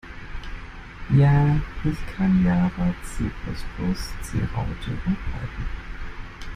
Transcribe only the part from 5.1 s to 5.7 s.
Python.